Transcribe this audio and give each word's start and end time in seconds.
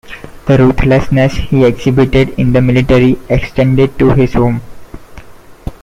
The 0.47 0.57
ruthlessness 0.57 1.33
he 1.35 1.63
exhibited 1.63 2.29
in 2.29 2.53
the 2.53 2.61
military 2.63 3.19
extended 3.29 3.99
to 3.99 4.09
his 4.13 4.33
home. 4.33 4.61